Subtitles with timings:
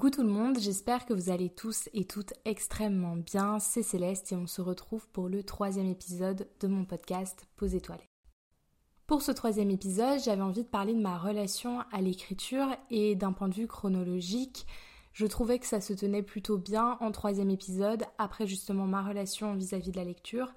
[0.00, 3.58] Coucou tout le monde, j'espère que vous allez tous et toutes extrêmement bien.
[3.58, 8.08] C'est Céleste et on se retrouve pour le troisième épisode de mon podcast Pause étoilée.
[9.06, 13.34] Pour ce troisième épisode, j'avais envie de parler de ma relation à l'écriture et d'un
[13.34, 14.66] point de vue chronologique,
[15.12, 19.54] je trouvais que ça se tenait plutôt bien en troisième épisode, après justement ma relation
[19.54, 20.50] vis-à-vis de la lecture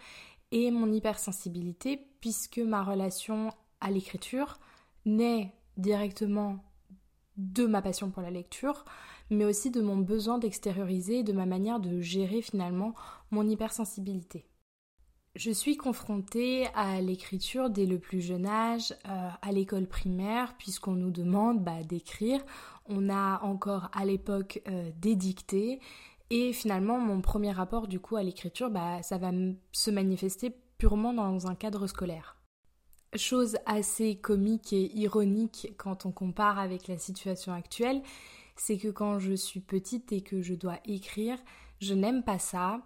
[0.52, 3.50] et mon hypersensibilité, puisque ma relation
[3.82, 4.62] à l'écriture
[5.05, 6.64] naît directement
[7.36, 8.86] de ma passion pour la lecture,
[9.30, 12.94] mais aussi de mon besoin d'extérioriser, de ma manière de gérer finalement
[13.32, 14.46] mon hypersensibilité.
[15.36, 20.91] Je suis confrontée à l'écriture dès le plus jeune âge, euh, à l'école primaire, puisqu'on
[20.91, 22.40] nous demande bah, d'écrire.
[22.86, 25.80] On a encore à l'époque euh, des dictées.
[26.30, 29.32] Et finalement, mon premier rapport du coup à l'écriture, bah, ça va
[29.71, 32.38] se manifester purement dans un cadre scolaire.
[33.16, 38.04] Chose assez comique et ironique quand on compare avec la situation actuelle,
[38.55, 41.37] c'est que quand je suis petite et que je dois écrire,
[41.79, 42.82] je n'aime pas ça.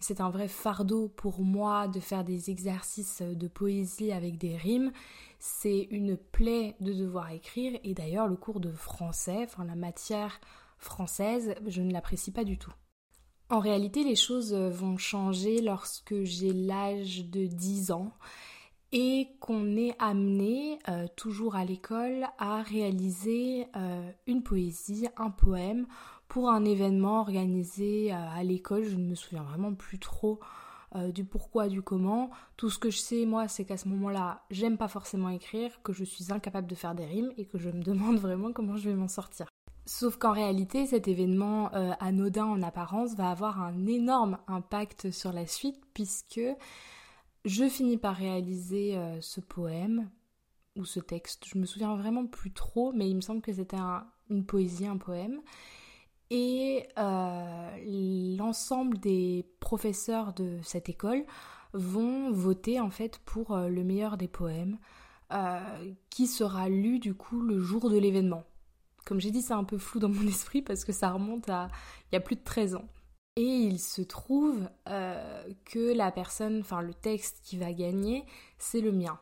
[0.00, 4.92] C'est un vrai fardeau pour moi de faire des exercices de poésie avec des rimes.
[5.38, 10.40] C'est une plaie de devoir écrire et d'ailleurs le cours de français, enfin la matière
[10.78, 12.72] française, je ne l'apprécie pas du tout.
[13.48, 18.12] En réalité, les choses vont changer lorsque j'ai l'âge de 10 ans
[18.92, 25.86] et qu'on est amené, euh, toujours à l'école, à réaliser euh, une poésie, un poème
[26.28, 28.84] pour un événement organisé euh, à l'école.
[28.84, 30.40] Je ne me souviens vraiment plus trop
[31.14, 32.28] du pourquoi, du comment.
[32.58, 35.94] Tout ce que je sais, moi, c'est qu'à ce moment-là, j'aime pas forcément écrire, que
[35.94, 38.90] je suis incapable de faire des rimes et que je me demande vraiment comment je
[38.90, 39.46] vais m'en sortir.
[39.86, 45.46] Sauf qu'en réalité, cet événement anodin en apparence va avoir un énorme impact sur la
[45.46, 46.42] suite puisque
[47.44, 50.08] je finis par réaliser euh, ce poème
[50.76, 51.44] ou ce texte.
[51.46, 53.78] Je me souviens vraiment plus trop, mais il me semble que c'était
[54.30, 55.40] une poésie, un poème.
[56.30, 61.24] Et euh, l'ensemble des professeurs de cette école
[61.74, 64.78] vont voter en fait pour euh, le meilleur des poèmes,
[66.10, 68.44] qui sera lu du coup le jour de l'événement.
[69.06, 71.68] Comme j'ai dit, c'est un peu flou dans mon esprit parce que ça remonte à
[72.10, 72.84] il y a plus de 13 ans.
[73.36, 78.26] Et il se trouve euh, que la personne, enfin le texte qui va gagner,
[78.58, 79.18] c'est le mien.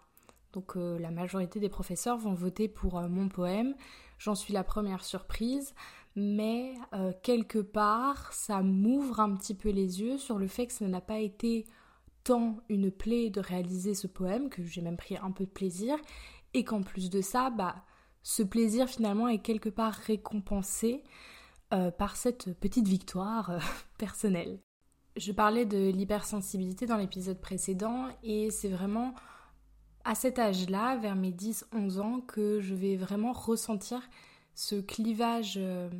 [0.53, 3.77] Donc euh, la majorité des professeurs vont voter pour euh, mon poème.
[4.19, 5.75] J'en suis la première surprise,
[6.15, 6.75] mais
[7.23, 11.01] quelque part, ça m'ouvre un petit peu les yeux sur le fait que ça n'a
[11.01, 11.65] pas été
[12.23, 15.97] tant une plaie de réaliser ce poème, que j'ai même pris un peu de plaisir,
[16.53, 17.77] et qu'en plus de ça, bah,
[18.23, 21.03] ce plaisir finalement est quelque part récompensé
[21.71, 23.59] par cette petite victoire
[24.01, 24.59] euh, personnelle.
[25.17, 29.15] Je parlais de l'hypersensibilité dans l'épisode précédent et c'est vraiment
[30.05, 34.01] à cet âge-là, vers mes 10-11 ans, que je vais vraiment ressentir
[34.55, 35.91] ce clivage euh,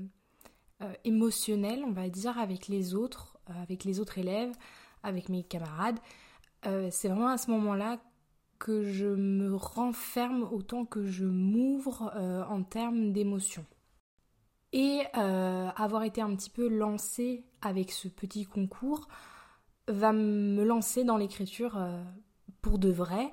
[1.05, 4.53] émotionnel, on va dire, avec les autres, avec les autres élèves,
[5.03, 5.99] avec mes camarades.
[6.63, 8.01] c'est vraiment à ce moment-là
[8.59, 12.13] que je me renferme autant que je m'ouvre
[12.49, 13.67] en termes d'émotions.
[14.73, 19.09] Et euh, avoir été un petit peu lancée avec ce petit concours
[19.89, 22.03] va me lancer dans l'écriture euh,
[22.63, 23.33] pour de vrai.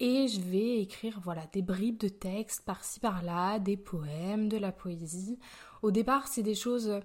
[0.00, 4.72] Et je vais écrire voilà des bribes de textes par-ci par-là, des poèmes, de la
[4.72, 5.38] poésie.
[5.82, 7.00] Au départ, c'est des choses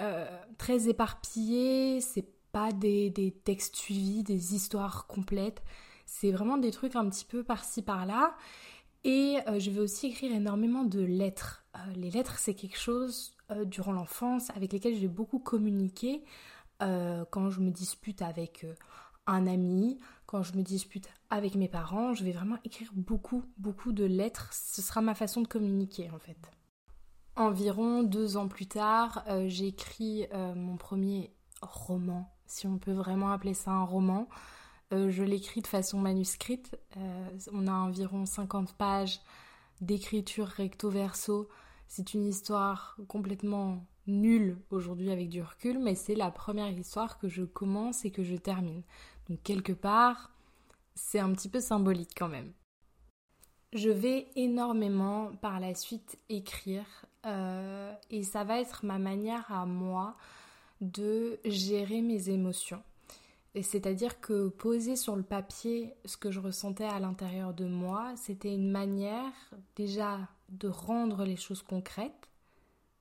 [0.00, 5.62] euh, très éparpillées, c'est pas des, des, textes suivis, des histoires complètes.
[6.06, 8.34] C'est vraiment des trucs un petit peu par-ci par-là.
[9.04, 13.64] Et je vais aussi écrire énormément de lettres euh, les lettres, c'est quelque chose euh,
[13.64, 16.24] durant l'enfance avec lesquelles j'ai beaucoup communiqué
[16.82, 18.66] euh, quand je me dispute avec
[19.26, 22.14] un ami, quand je me dispute avec mes parents.
[22.14, 24.52] Je vais vraiment écrire beaucoup, beaucoup de lettres.
[24.52, 26.38] Ce sera ma façon de communiquer en fait.
[27.36, 31.32] Environ deux ans plus tard, j'écris mon premier
[31.62, 34.28] roman, si on peut vraiment appeler ça un roman.
[35.08, 36.76] Je l'écris de façon manuscrite.
[37.52, 39.20] on a environ 50 pages
[39.80, 41.48] d'écriture recto-verso
[41.88, 47.28] c'est une histoire complètement nulle aujourd'hui avec du recul, mais c'est la première histoire que
[47.28, 48.82] je commence et que je termine.
[49.28, 50.32] Donc quelque part,
[50.94, 52.52] c'est un petit peu symbolique quand même.
[53.72, 59.66] Je vais énormément par la suite écrire euh, et ça va être ma manière à
[59.66, 60.16] moi
[60.80, 62.82] de gérer mes émotions.
[63.62, 68.52] C'est-à-dire que poser sur le papier ce que je ressentais à l'intérieur de moi, c'était
[68.52, 69.32] une manière
[69.76, 72.28] déjà de rendre les choses concrètes.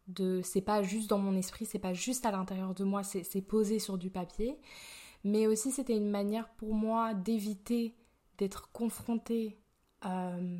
[0.07, 3.41] De, c'est pas juste dans mon esprit, c'est pas juste à l'intérieur de moi, c'est,
[3.41, 4.59] posé sur du papier.
[5.23, 7.95] Mais aussi, c'était une manière pour moi d'éviter
[8.37, 9.57] d'être confrontée
[10.05, 10.59] euh,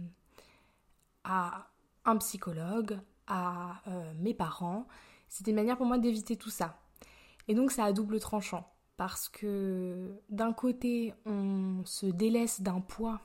[1.24, 1.68] à
[2.06, 2.98] un psychologue,
[3.28, 4.88] à euh, mes parents.
[5.30, 6.80] C'était une manière pour moi d'éviter tout ça.
[7.48, 8.73] Et donc ça a double tranchant
[9.04, 13.20] parce que d'un côté, on se délaisse d'un poids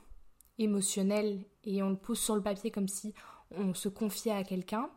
[0.58, 3.14] émotionnel et on le pose sur le papier comme si
[3.52, 4.90] on se confiait à quelqu'un.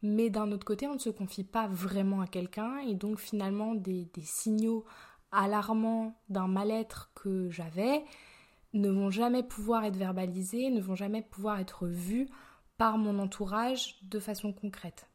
[0.00, 3.74] Mais d'un autre côté, on ne se confie pas vraiment à quelqu'un et donc finalement
[3.74, 4.84] des, des signaux
[5.32, 8.04] alarmants d'un mal-être que j'avais
[8.74, 12.28] ne vont jamais pouvoir être verbalisés, ne vont jamais pouvoir être vus
[12.78, 15.08] par mon entourage de façon concrète.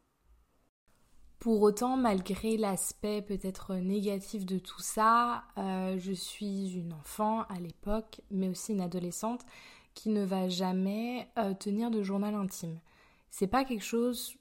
[1.40, 7.60] Pour autant, malgré l'aspect peut-être négatif de tout ça, euh, je suis une enfant à
[7.60, 9.46] l'époque, mais aussi une adolescente
[9.94, 12.80] qui ne va jamais euh, tenir de journal intime.
[13.30, 14.36] C'est pas quelque chose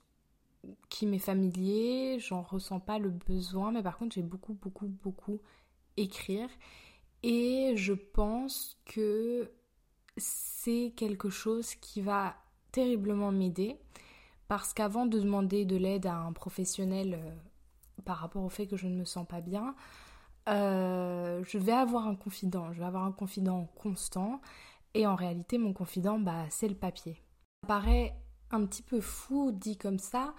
[0.89, 5.41] qui m'est familier, j'en ressens pas le besoin, mais par contre j'ai beaucoup, beaucoup, beaucoup
[5.97, 6.49] écrire.
[7.23, 9.51] Et je pense que
[10.17, 12.37] c'est quelque chose qui va
[12.73, 13.79] terriblement m'aider
[14.49, 18.77] parce qu'avant de demander de l'aide à un professionnel euh, par rapport au fait que
[18.77, 19.75] je ne me sens pas bien,
[20.49, 24.41] euh, je vais avoir un confident, je vais avoir un confident constant
[24.95, 27.21] et en réalité mon confident bah, c'est le papier.
[27.65, 28.15] Ça paraît
[28.51, 30.35] un petit peu fou dit comme ça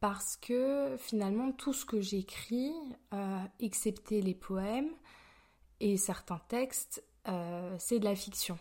[0.00, 2.72] parce que finalement tout ce que j'écris,
[3.14, 4.90] euh, excepté les poèmes
[5.80, 7.04] et certains textes,
[7.78, 8.56] c'est de la fiction.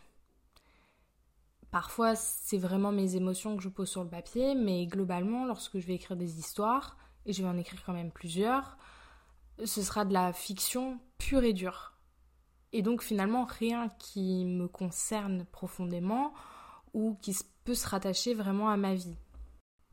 [1.75, 5.86] Parfois, c'est vraiment mes émotions que je pose sur le papier, mais globalement, lorsque je
[5.86, 6.95] vais écrire des histoires,
[7.25, 8.77] et je vais en écrire quand même plusieurs,
[9.62, 11.98] ce sera de la fiction pure et dure.
[12.72, 16.33] Et donc finalement, rien qui me concerne profondément
[16.94, 17.36] ou qui
[17.66, 19.18] peut se rattacher vraiment à ma vie.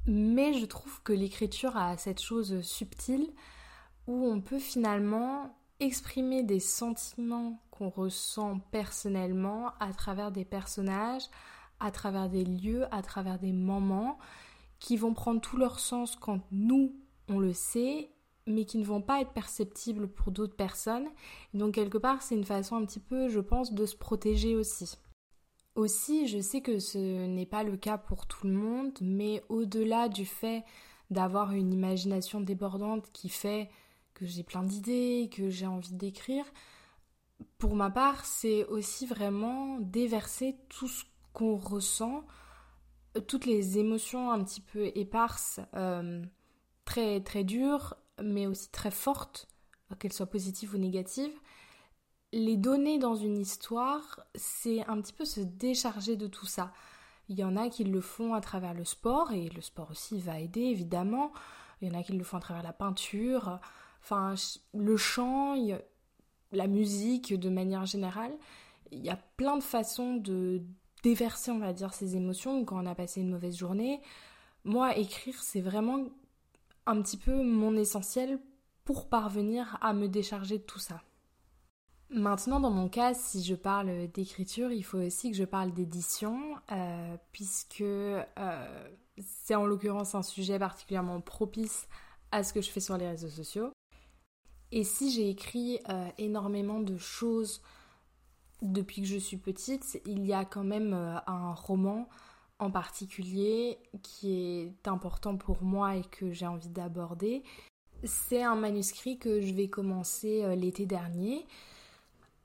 [0.06, 3.28] Mais je trouve que l'écriture a cette chose subtile
[4.06, 11.24] où on peut finalement exprimer des sentiments qu'on ressent personnellement à travers des personnages,
[11.82, 14.18] à travers des lieux, à travers des moments
[14.78, 16.94] qui vont prendre tout leur sens quand nous,
[17.28, 18.10] on le sait,
[18.46, 21.08] mais qui ne vont pas être perceptibles pour d'autres personnes.
[21.54, 24.96] Donc quelque part, c'est une façon un petit peu, je pense, de se protéger aussi.
[25.74, 30.08] Aussi, je sais que ce n'est pas le cas pour tout le monde, mais au-delà
[30.08, 30.64] du fait
[31.10, 33.70] d'avoir une imagination débordante qui fait
[34.14, 36.44] que j'ai plein d'idées, que j'ai envie d'écrire,
[37.58, 42.24] pour ma part, c'est aussi vraiment déverser tout ce qu'on ressent,
[43.16, 46.22] euh, toutes les émotions un petit peu éparses, euh,
[46.84, 49.48] très très dures, mais aussi très fortes,
[49.98, 51.34] qu'elles soient positives ou négatives,
[52.32, 56.72] les donner dans une histoire, c'est un petit peu se décharger de tout ça.
[57.28, 60.18] Il y en a qui le font à travers le sport, et le sport aussi
[60.18, 61.32] va aider évidemment.
[61.80, 63.60] Il y en a qui le font à travers la peinture,
[64.00, 64.34] enfin
[64.72, 65.56] le chant,
[66.52, 68.32] la musique de manière générale.
[68.90, 70.62] Il y a plein de façons de
[71.02, 74.00] déverser, on va dire, ses émotions quand on a passé une mauvaise journée.
[74.64, 76.04] Moi, écrire, c'est vraiment
[76.86, 78.38] un petit peu mon essentiel
[78.84, 81.02] pour parvenir à me décharger de tout ça.
[82.10, 86.56] Maintenant, dans mon cas, si je parle d'écriture, il faut aussi que je parle d'édition,
[86.70, 91.88] euh, puisque euh, c'est en l'occurrence un sujet particulièrement propice
[92.30, 93.72] à ce que je fais sur les réseaux sociaux.
[94.72, 97.62] Et si j'ai écrit euh, énormément de choses
[98.62, 102.08] depuis que je suis petite, il y a quand même euh, un roman
[102.60, 107.42] en particulier qui est important pour moi et que j'ai envie d'aborder.
[108.04, 111.46] C'est un manuscrit que je vais commencer euh, l'été dernier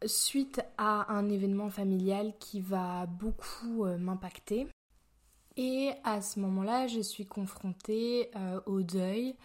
[0.05, 4.67] suite à un événement familial qui va beaucoup euh, m'impacter.
[5.55, 8.29] Et à ce moment-là, je suis confrontée
[8.67, 9.35] au deuil.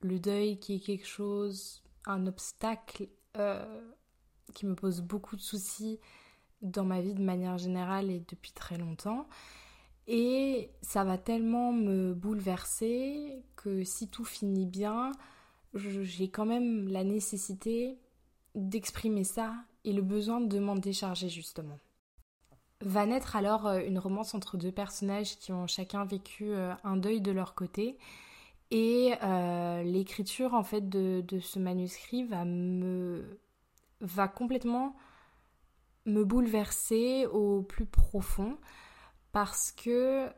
[0.00, 3.06] Le deuil qui est quelque chose, un obstacle
[4.54, 6.00] qui me pose beaucoup de soucis
[6.62, 9.26] dans ma vie de manière générale et depuis très longtemps.
[10.06, 15.12] Et ça va tellement me bouleverser que si tout finit bien,
[15.74, 17.98] j'ai quand même la nécessité
[18.54, 21.78] d'exprimer ça et le besoin de m'en décharger justement.
[22.80, 26.96] Va naître alors euh, une romance entre deux personnages qui ont chacun vécu euh, un
[26.96, 27.98] deuil de leur côté.
[28.70, 33.38] Et euh, l'écriture en fait de, de, ce manuscrit va me
[34.00, 34.94] va complètement
[36.08, 38.56] me bouleverser au plus profond
[39.32, 40.28] parce que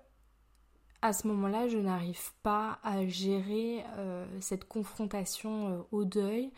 [1.03, 6.53] à ce moment-là, je n'arrive pas à gérer euh, cette confrontation euh, au deuil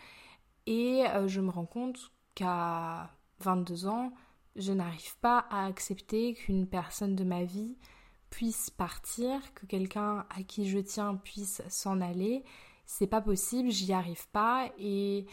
[0.66, 4.12] et euh, je me rends compte qu'à 22 ans,
[4.57, 7.76] je n'arrive pas à accepter qu'une personne de ma vie
[8.31, 12.42] puisse partir, que quelqu'un à qui je tiens puisse s'en aller.
[12.85, 15.26] C'est pas possible, j'y arrive pas et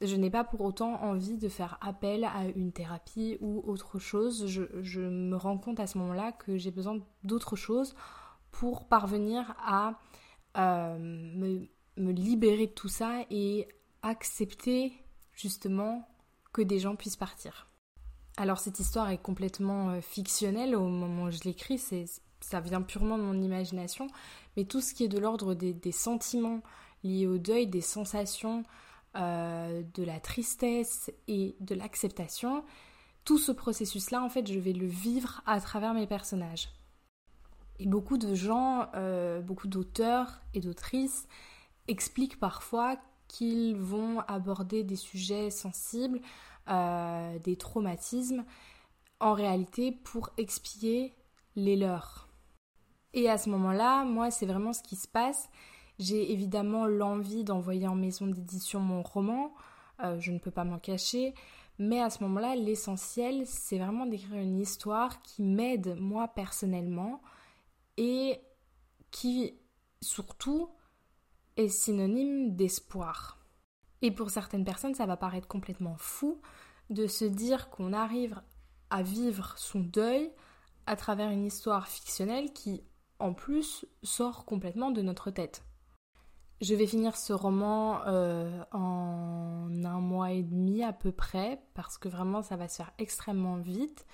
[0.00, 4.46] je n'ai pas pour autant envie de faire appel à une thérapie ou autre chose.
[4.46, 7.94] Je, me rends compte à ce moment-là que j'ai besoin d'autre chose
[8.50, 9.98] pour parvenir à
[10.56, 13.68] euh, me libérer de tout ça et
[14.02, 14.92] accepter
[15.32, 16.06] justement
[16.52, 17.68] que des gens puissent partir.
[18.36, 21.78] Alors cette histoire est complètement euh, fictionnelle au moment où je l'écris,
[22.40, 24.08] ça vient purement de mon imagination,
[24.56, 26.60] mais tout ce qui est de l'ordre des, sentiments
[27.04, 28.64] liés au deuil, des sensations,
[29.16, 32.64] euh, de la tristesse et de l'acceptation,
[33.24, 36.68] tout ce processus-là, en fait, je vais le vivre à travers mes personnages.
[37.78, 41.26] Et beaucoup de gens, euh, beaucoup d'auteurs et d'autrices
[41.88, 42.96] expliquent parfois
[43.28, 46.20] qu'ils vont aborder des sujets sensibles,
[46.68, 48.44] euh, des traumatismes,
[49.20, 51.14] en réalité pour expier
[51.56, 52.28] les leurs.
[53.12, 55.48] Et à ce moment-là, moi, c'est vraiment ce qui se passe.
[55.98, 59.54] J'ai évidemment l'envie d'envoyer en maison d'édition mon roman,
[60.02, 61.34] euh, je ne peux pas m'en cacher,
[61.78, 67.20] mais à ce moment-là, l'essentiel, c'est vraiment d'écrire une histoire qui m'aide moi personnellement
[67.96, 68.40] et
[69.10, 69.54] qui
[70.00, 70.68] surtout
[71.56, 73.38] est synonyme d'espoir.
[74.02, 76.40] Et pour certaines personnes, ça va paraître complètement fou
[76.90, 78.40] de se dire qu'on arrive
[78.90, 80.30] à vivre son deuil
[80.86, 82.82] à travers une histoire fictionnelle qui,
[83.18, 85.64] en plus, sort complètement de notre tête.
[86.60, 91.98] Je vais finir ce roman euh, en un mois et demi à peu près, parce
[91.98, 94.06] que vraiment ça va se faire extrêmement vite.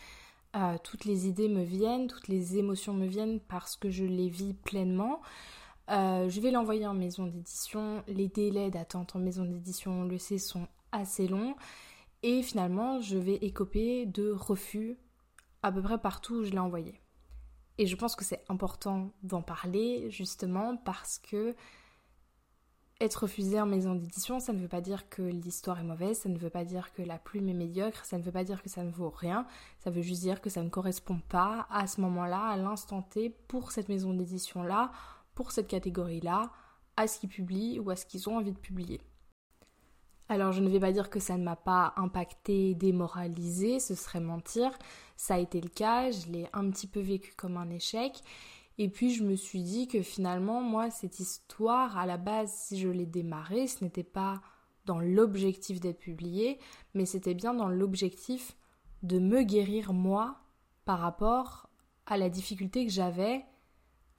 [0.57, 4.29] Euh, toutes les idées me viennent, toutes les émotions me viennent parce que je les
[4.29, 5.21] vis pleinement.
[5.91, 8.03] Euh, je vais l'envoyer en maison d'édition.
[8.09, 11.55] Les délais d'attente en maison d'édition, on le sait, sont assez longs.
[12.23, 14.99] Et finalement, je vais écoper de refus
[15.63, 17.01] à peu près partout où je l'ai envoyé.
[17.79, 21.55] Et je pense que c'est important d'en parler justement parce que
[23.01, 26.29] être refusé en maison d'édition, ça ne veut pas dire que l'histoire est mauvaise, ça
[26.29, 28.69] ne veut pas dire que la plume est médiocre, ça ne veut pas dire que
[28.69, 29.47] ça ne vaut rien,
[29.79, 33.31] ça veut juste dire que ça ne correspond pas à ce moment-là, à l'instant T,
[33.49, 34.93] pour cette maison d'édition-là,
[35.35, 36.51] pour cette catégorie-là,
[36.97, 39.01] à ce qu'ils publient ou à ce qu'ils ont envie de publier.
[40.29, 44.21] Alors je ne vais pas dire que ça ne m'a pas impacté, démoralisé, ce serait
[44.21, 44.71] mentir,
[45.17, 48.23] ça a été le cas, je l'ai un petit peu vécu comme un échec,
[48.83, 52.81] et puis je me suis dit que finalement, moi, cette histoire, à la base, si
[52.81, 54.41] je l'ai démarrée, ce n'était pas
[54.87, 56.59] dans l'objectif d'être publié,
[56.95, 58.57] mais c'était bien dans l'objectif
[59.03, 60.39] de me guérir moi
[60.87, 61.69] par rapport
[62.07, 63.45] à la difficulté que j'avais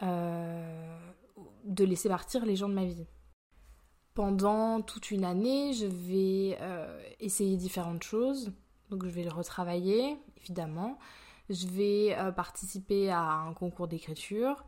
[0.03, 0.96] euh,
[1.63, 3.08] de laisser partir les gens de ma vie.
[4.13, 8.53] Pendant toute une année, je vais euh, essayer différentes choses.
[8.91, 11.00] Donc je vais le retravailler, évidemment.
[11.51, 14.63] Je vais euh, participer à un concours d'écriture.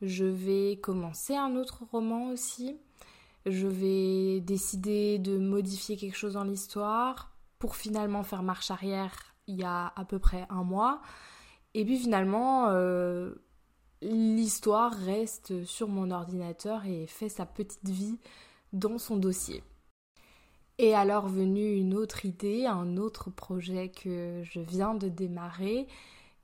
[0.00, 2.78] Je vais commencer un autre roman aussi.
[3.44, 9.56] Je vais décider de modifier quelque chose dans l'histoire pour finalement faire marche arrière il
[9.56, 11.02] y a à peu près un mois.
[11.74, 13.34] Et puis finalement, euh,
[14.00, 18.18] l'histoire reste sur mon ordinateur et fait sa petite vie
[18.72, 19.62] dans son dossier.
[20.78, 25.86] Et alors venue une autre idée, un autre projet que je viens de démarrer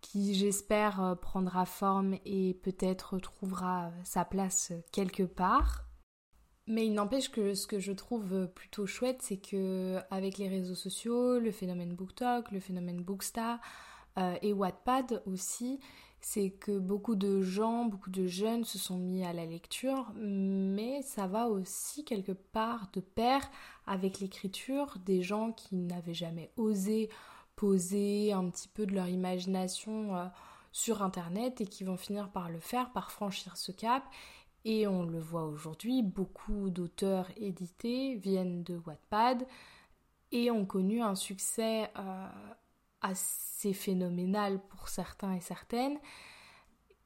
[0.00, 5.84] qui j'espère euh, prendra forme et peut-être trouvera sa place quelque part.
[6.66, 10.74] Mais il n'empêche que ce que je trouve plutôt chouette, c'est que avec les réseaux
[10.74, 13.58] sociaux, le phénomène BookTok, le phénomène Booksta
[14.18, 15.80] euh, et Wattpad aussi,
[16.20, 21.00] c'est que beaucoup de gens, beaucoup de jeunes se sont mis à la lecture, mais
[21.02, 23.48] ça va aussi quelque part de pair
[23.86, 27.08] avec l'écriture des gens qui n'avaient jamais osé
[27.58, 30.26] poser un petit peu de leur imagination euh,
[30.70, 34.04] sur Internet et qui vont finir par le faire, par franchir ce cap.
[34.64, 39.44] Et on le voit aujourd'hui, beaucoup d'auteurs édités viennent de Wattpad
[40.30, 42.28] et ont connu un succès euh,
[43.00, 45.98] assez phénoménal pour certains et certaines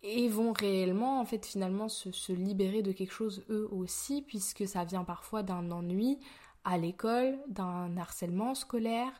[0.02, 4.66] et vont réellement en fait finalement se, se, libérer de quelque chose eux aussi puisque
[4.66, 6.18] ça vient parfois d'un ennui
[6.64, 9.12] à l'école, d'un harcèlement scolaire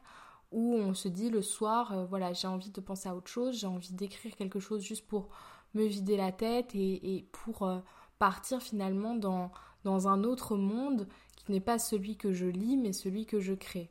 [0.52, 3.58] où on se dit le soir, euh, voilà, j'ai envie de penser à autre chose,
[3.58, 5.28] j'ai envie d'écrire quelque chose juste pour
[5.74, 7.78] me vider la tête et, pour euh,
[8.18, 9.50] partir finalement dans,
[9.84, 13.54] dans un autre monde qui n'est pas celui que je lis, mais celui que je
[13.54, 13.90] crée.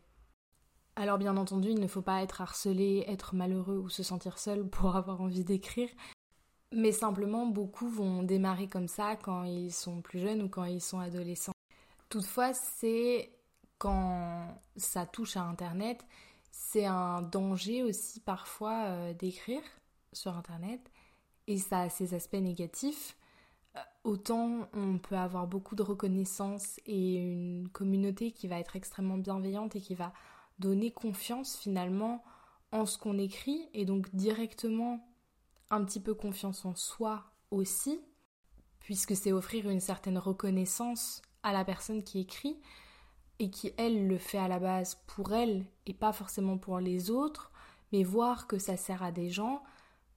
[0.95, 4.67] Alors bien entendu, il ne faut pas être harcelé, être malheureux ou se sentir seul
[4.69, 5.89] pour avoir envie d'écrire,
[6.71, 10.81] mais simplement beaucoup vont démarrer comme ça quand ils sont plus jeunes ou quand ils
[10.81, 11.53] sont adolescents.
[12.09, 13.31] Toutefois, c'est
[13.77, 16.05] quand ça touche à Internet
[16.51, 19.61] c'est un danger aussi parfois euh, d'écrire
[20.13, 20.91] sur Internet
[21.47, 23.17] et ça a ses aspects négatifs.
[23.75, 29.17] Euh, autant on peut avoir beaucoup de reconnaissance et une communauté qui va être extrêmement
[29.17, 30.13] bienveillante et qui va
[30.59, 32.23] donner confiance finalement
[32.71, 35.05] en ce qu'on écrit et donc directement
[35.71, 37.99] un petit peu confiance en soi aussi,
[38.79, 42.59] puisque c'est offrir une certaine reconnaissance à la personne qui écrit
[43.39, 47.09] et qui, elle, le fait à la base pour elle et pas forcément pour les
[47.09, 47.51] autres,
[47.91, 49.63] mais voir que ça sert à des gens,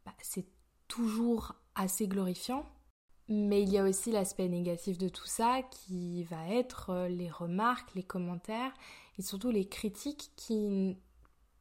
[0.04, 0.46] bah, c'est
[0.88, 2.66] toujours assez glorifiant.
[3.28, 7.30] Mais il y a aussi l'aspect négatif de tout ça qui va être euh, les
[7.30, 8.72] remarques, les commentaires
[9.18, 10.98] et surtout les critiques qui,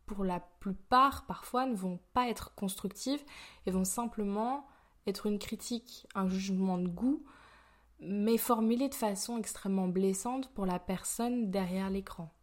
[0.05, 3.24] pour la plupart, parfois ne vont pas être constructives
[3.65, 4.67] et vont simplement
[5.07, 7.24] être une critique, un jugement de goût,
[8.00, 12.33] mais formulé de façon extrêmement blessante pour la personne derrière l'écran.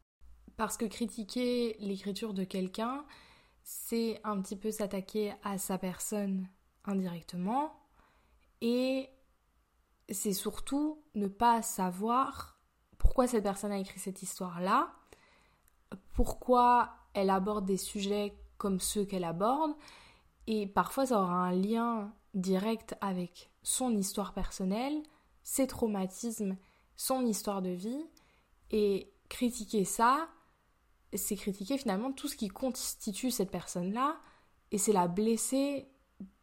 [0.57, 3.05] Parce que critiquer l'écriture de quelqu'un,
[3.63, 6.49] c'est un petit peu s'attaquer à sa personne
[6.85, 7.73] indirectement
[8.61, 9.09] et
[10.11, 12.59] c'est surtout ne pas savoir
[12.99, 14.93] pourquoi cette personne a écrit cette histoire-là,
[16.15, 19.73] pourquoi elle aborde des sujets comme ceux qu'elle aborde,
[20.47, 25.03] et parfois ça aura un lien direct avec son histoire personnelle,
[25.43, 26.57] ses traumatismes,
[26.97, 28.05] son histoire de vie,
[28.71, 30.29] et critiquer ça,
[31.15, 34.17] c'est critiquer finalement tout ce qui constitue cette personne-là,
[34.71, 35.89] et c'est la blesser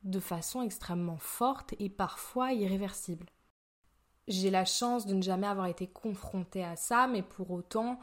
[0.03, 3.27] de façon extrêmement forte et parfois irréversible.
[4.27, 7.99] J'ai la chance de ne jamais avoir été confrontée à ça, mais pour autant,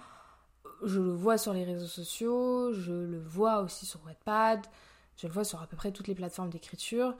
[0.82, 4.66] je le vois sur les réseaux sociaux, je le vois aussi sur Wattpad,
[5.16, 7.14] je le vois sur à peu près toutes les plateformes d'écriture.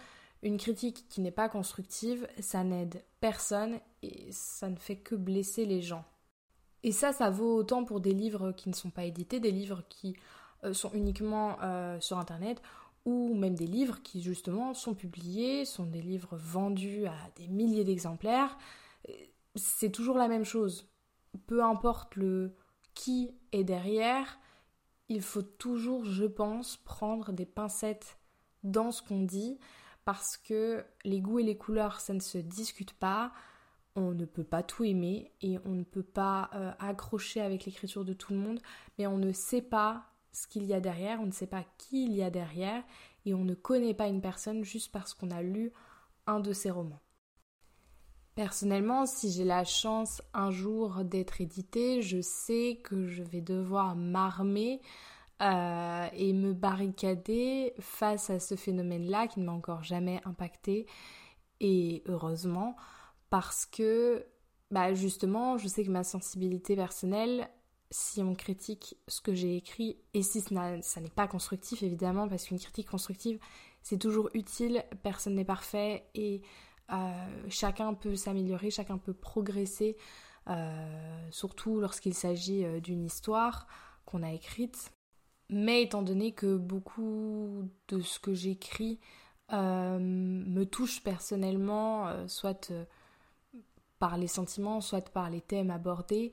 [0.45, 5.65] Une critique qui n'est pas constructive, ça n'aide personne et ça ne fait que blesser
[5.65, 6.05] les gens.
[6.83, 9.83] Et ça, ça vaut autant pour des livres qui ne sont pas édités, des livres
[9.89, 10.15] qui
[10.63, 12.61] euh, sont uniquement euh, sur Internet,
[13.07, 17.85] ou même des livres qui justement sont publiés, sont des livres vendus à des milliers
[17.85, 18.59] d'exemplaires.
[19.55, 20.91] C'est toujours la même chose.
[21.47, 22.55] Peu importe le
[22.93, 24.39] qui est derrière,
[25.09, 28.19] il faut toujours, je pense, prendre des pincettes
[28.63, 29.59] dans ce qu'on dit
[30.05, 33.33] parce que les goûts et les couleurs, ça ne se discute pas.
[33.97, 38.05] On ne peut pas tout aimer et on ne peut pas euh, accrocher avec l'écriture
[38.05, 38.61] de tout le monde,
[38.99, 42.07] mais on ne sait pas ce qu'il y a derrière, on ne sait pas qui
[42.07, 42.83] il y a derrière
[43.25, 45.73] et on ne connaît pas une personne juste parce qu'on a lu
[46.27, 47.01] un de ses romans.
[48.35, 53.95] Personnellement, si j'ai la chance un jour d'être édité, je sais que je vais devoir
[53.95, 54.81] m'armer
[55.42, 60.87] euh, et me barricader face à ce phénomène-là qui ne m'a encore jamais impacté.
[61.61, 62.77] Et heureusement,
[63.31, 64.27] parce que
[64.70, 67.49] bah justement, je sais que ma sensibilité personnelle,
[67.90, 72.44] si on critique ce que j'ai écrit, et si ça n'est pas constructif évidemment, parce
[72.44, 73.38] qu'une critique constructive,
[73.83, 76.42] c'est toujours utile, personne n'est parfait, et
[76.92, 79.97] euh, chacun peut s'améliorer, chacun peut progresser,
[80.49, 83.66] euh, surtout lorsqu'il s'agit d'une histoire
[84.07, 84.92] qu'on a écrite.
[85.57, 88.99] Mais étant donné que beaucoup de ce que j'écris
[89.53, 92.73] me touche personnellement, soit
[94.01, 96.33] par les sentiments, soit par les thèmes abordés,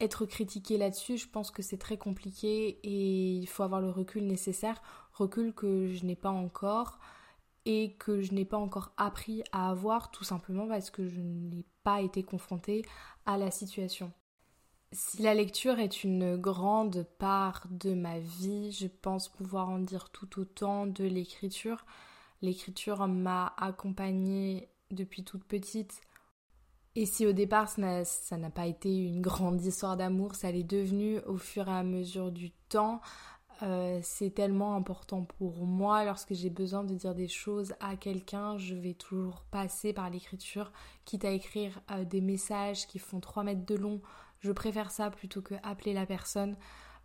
[0.00, 4.26] être critiqué là-dessus, je pense que c'est très compliqué et il faut avoir le recul
[4.26, 4.80] nécessaire,
[5.12, 6.98] recul que je n'ai pas encore
[7.66, 11.66] et que je n'ai pas encore appris à avoir tout simplement parce que je n'ai
[11.82, 12.86] pas été confrontée
[13.26, 14.14] à la situation.
[14.94, 20.10] Si la lecture est une grande part de ma vie, je pense pouvoir en dire
[20.10, 21.84] tout autant de l'écriture.
[22.42, 26.00] L'écriture m'a accompagnée depuis toute petite.
[26.94, 31.18] Et si au départ ça n'a pas été une grande histoire d'amour, ça l'est devenu
[31.26, 33.00] au fur et à mesure du temps
[33.62, 38.58] euh, c'est tellement important pour moi lorsque j'ai besoin de dire des choses à quelqu'un,
[38.58, 40.72] je vais toujours passer par l'écriture,
[41.04, 44.00] quitte à écrire euh, des messages qui font 3 mètres de long.
[44.44, 46.58] Je préfère ça plutôt que appeler la personne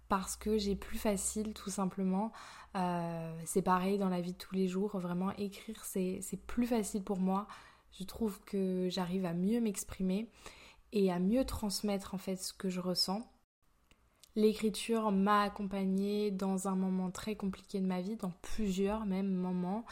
[0.09, 2.33] parce que j'ai plus facile tout simplement.
[2.75, 7.01] Euh, c'est pareil dans la vie de tous les jours, vraiment écrire c'est plus facile
[7.01, 7.47] pour moi.
[7.97, 10.29] Je trouve que j'arrive à mieux m'exprimer
[10.91, 13.25] et à mieux transmettre en fait ce que je ressens.
[14.35, 19.85] L'écriture m'a accompagnée dans un moment très compliqué de ma vie, dans plusieurs même moments.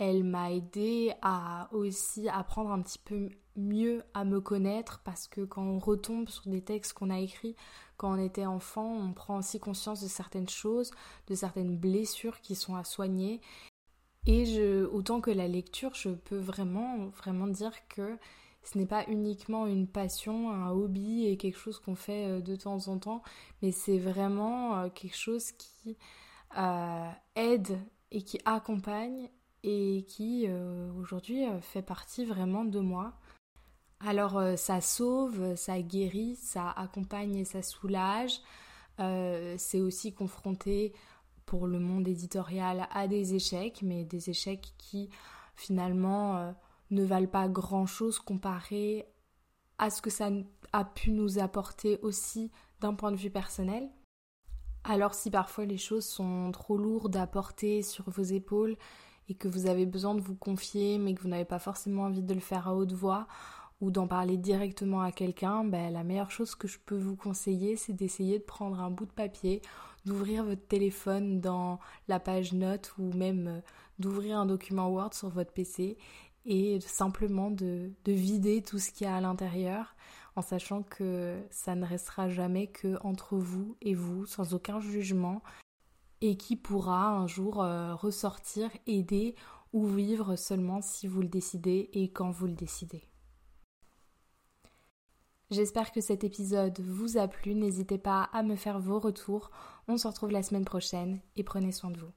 [0.00, 5.42] Elle m'a aidé à aussi apprendre un petit peu mieux à me connaître parce que
[5.42, 7.54] quand on retombe sur des textes qu'on a écrits
[7.98, 10.90] quand on était enfant, on prend aussi conscience de certaines choses,
[11.26, 13.42] de certaines blessures qui sont à soigner.
[14.24, 18.16] Et je, autant que la lecture, je peux vraiment, vraiment dire que
[18.62, 22.56] ce n'est pas uniquement une passion, un hobby et quelque chose qu'on fait euh, de
[22.56, 23.22] temps en temps,
[23.60, 25.98] mais c'est vraiment euh, quelque chose qui
[26.56, 27.78] euh, aide
[28.10, 29.28] et qui accompagne
[29.62, 30.48] et qui
[30.98, 33.12] aujourd'hui fait partie vraiment de moi.
[34.00, 38.40] Alors ça sauve, ça guérit, ça accompagne et ça soulage.
[38.98, 40.94] c'est aussi confronté
[41.44, 45.10] pour le monde éditorial à des échecs, mais des échecs qui
[45.56, 46.54] finalement
[46.90, 49.06] ne valent pas grand-chose comparé
[49.78, 50.30] à ce que ça
[50.72, 53.90] a pu nous apporter aussi d'un point de vue personnel.
[54.84, 58.76] Alors si parfois les choses sont trop lourdes à porter sur vos épaules
[59.30, 62.22] et que vous avez besoin de vous confier mais que vous n'avez pas forcément envie
[62.22, 63.26] de le faire à haute voix
[63.80, 67.76] ou d'en parler directement à quelqu'un, ben, la meilleure chose que je peux vous conseiller
[67.76, 69.62] c'est d'essayer de prendre un bout de papier,
[70.04, 73.60] d'ouvrir votre téléphone dans la page notes ou même euh,
[73.98, 75.96] d'ouvrir un document Word sur votre PC
[76.44, 79.94] et simplement de, de vider tout ce qu'il y a à l'intérieur
[80.36, 85.42] en sachant que ça ne restera jamais que entre vous et vous, sans aucun jugement,
[86.20, 89.34] et qui pourra un jour euh, ressortir, aider
[89.72, 93.02] ou vivre seulement si vous le décidez et quand vous le décidez.
[95.50, 99.50] J'espère que cet épisode vous a plu, n'hésitez pas à me faire vos retours,
[99.88, 102.12] on se retrouve la semaine prochaine et prenez soin de vous.